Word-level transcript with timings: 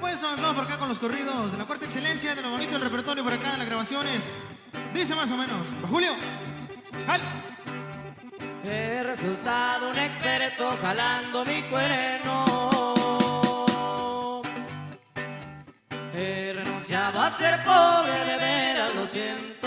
Bueno, 0.00 0.14
pues 0.14 0.22
avanzamos 0.22 0.54
por 0.54 0.64
acá 0.64 0.78
con 0.78 0.88
los 0.88 0.98
corridos 1.00 1.50
de 1.50 1.58
la 1.58 1.64
cuarta 1.64 1.84
excelencia, 1.86 2.34
de 2.34 2.42
lo 2.42 2.50
bonito 2.50 2.72
del 2.72 2.82
repertorio 2.82 3.24
por 3.24 3.32
acá 3.32 3.54
en 3.54 3.58
las 3.58 3.66
grabaciones. 3.66 4.32
Dice 4.94 5.16
más 5.16 5.28
o 5.30 5.36
menos. 5.36 5.58
Julio, 5.88 6.12
¡Halt! 7.08 7.24
He 8.64 9.02
resultado 9.02 9.90
un 9.90 9.98
experto 9.98 10.76
jalando 10.80 11.44
mi 11.44 11.62
cuerno. 11.62 12.44
He 16.14 16.52
renunciado 16.54 17.20
a 17.20 17.30
ser 17.30 17.58
pobre, 17.64 18.24
de 18.24 18.36
veras 18.36 18.94
lo 18.94 19.04
siento. 19.04 19.58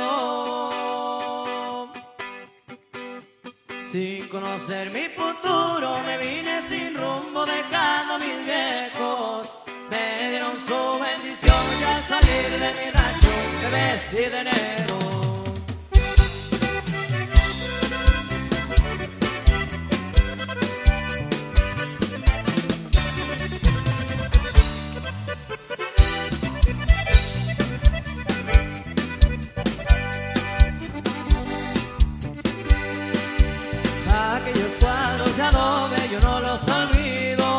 Sin 3.82 4.30
conocer 4.30 4.92
mi 4.92 5.10
futuro 5.10 6.00
me 6.06 6.18
vine 6.18 6.62
sin 6.62 6.96
rumbo 6.96 7.46
dejando 7.46 8.18
salir 12.12 12.50
de 12.64 12.70
mi 12.78 12.88
rancho 12.92 13.34
me 13.62 13.68
vestí 13.76 14.24
de 14.34 14.40
enero. 14.42 14.98
Aquellos 34.36 34.74
cuadros 34.82 35.38
de 35.38 35.44
adobe 35.44 36.10
yo 36.12 36.20
no 36.20 36.40
los 36.42 36.62
olvido 36.68 37.50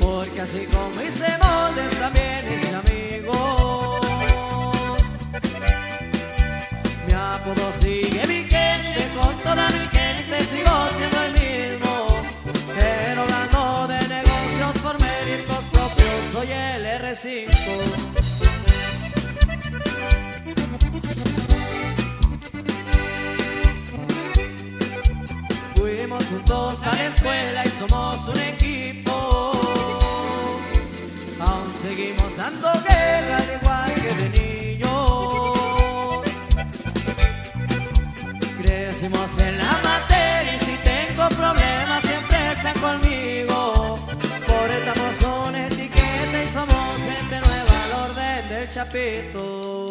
Porque 0.00 0.40
así 0.40 0.66
como 0.66 1.02
hice 1.02 1.47
moldes 1.78 1.98
también 1.98 2.38
hice 2.52 2.74
amigos. 2.74 4.00
Mi 7.06 7.12
apodo 7.12 7.72
sigue 7.80 8.26
vigente 8.26 9.08
con 9.16 9.34
toda 9.42 9.68
mi 9.70 9.86
gente 9.88 10.44
sigo 10.44 10.88
siendo 10.96 11.22
el 11.24 11.32
mismo. 11.32 12.22
Pero 12.74 13.22
hablando 13.22 13.88
de 13.88 14.08
negocios 14.08 14.78
por 14.82 15.00
méritos 15.00 15.64
propios 15.72 16.20
soy 16.32 16.48
el 16.50 16.86
R5 16.86 17.48
Fuimos 25.74 26.24
juntos 26.24 26.82
a 26.82 26.94
la 26.94 27.06
escuela 27.06 27.64
y 27.64 27.70
somos 27.70 28.28
un 28.28 28.40
equipo. 28.40 29.37
Seguimos 31.88 32.36
dando 32.36 32.70
guerra 32.86 33.36
al 33.38 33.50
igual 33.58 33.90
que 33.94 34.12
de 34.20 34.28
niños. 34.38 36.20
Crecimos 38.60 39.38
en 39.38 39.56
la 39.56 39.72
materia 39.88 40.54
y 40.54 40.58
si 40.66 40.74
tengo 40.84 41.28
problemas 41.30 42.02
siempre 42.02 42.52
están 42.52 42.78
conmigo. 42.78 43.96
Por 44.46 44.70
estamos 44.70 45.48
una 45.48 45.66
etiqueta 45.66 46.42
y 46.44 46.46
somos 46.52 46.96
gente 47.08 47.40
nueva 47.40 47.74
al 47.84 47.92
orden 48.10 48.48
del 48.50 48.68
chapito. 48.68 49.87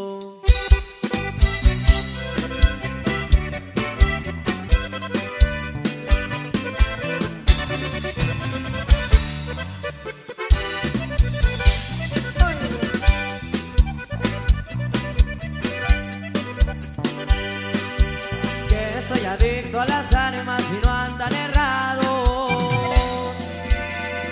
A 19.80 19.86
las 19.86 20.12
ánimas 20.14 20.64
y 20.72 20.86
no 20.86 20.92
andan 20.92 21.34
errados. 21.34 22.52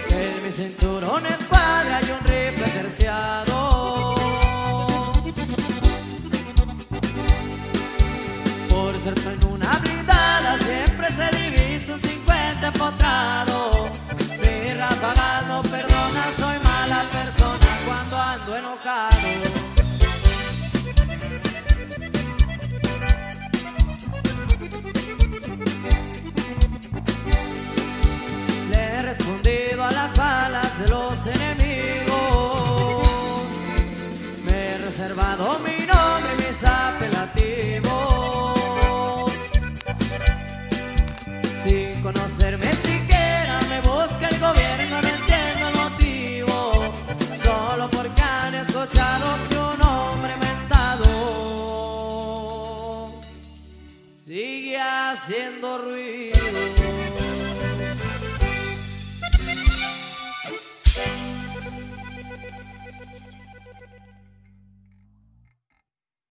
En 0.09 0.43
mi 0.43 0.51
cinturón 0.51 1.25
escuadra 1.27 2.01
y 2.01 2.11
un 2.11 2.19
rifle 2.21 2.67
terciado. 2.73 4.15
Por 8.69 8.95
ser 9.03 9.13
en 9.19 9.45
una 9.45 9.71
blindada 9.79 10.57
siempre 10.57 11.11
se 11.11 11.27
divisa 11.37 11.93
un 11.93 11.99
50 11.99 12.67
empotrado. 12.67 13.89
Mi 14.41 14.73
ráfagas 14.73 15.47
no 15.47 15.63
reservado 34.97 35.59
mi 35.59 35.85
nombre 35.85 36.31
y 36.37 36.47
mis 36.47 36.63
apelativos. 36.63 37.83
Sin 41.61 42.01
conocerme 42.01 42.73
siquiera 42.75 43.59
me 43.67 43.81
busca 43.81 44.29
el 44.29 44.39
gobierno, 44.39 45.01
no 45.01 45.07
entiendo 45.09 45.67
el 45.67 45.75
motivo. 45.75 46.55
Solo 47.43 47.89
porque 47.89 48.21
han 48.21 48.55
escuchado 48.55 49.35
que 49.49 49.57
un 49.57 49.85
hombre 49.85 50.33
mentado 50.37 51.09
sigue 54.15 54.79
haciendo 54.79 55.77
ruido. 55.79 56.84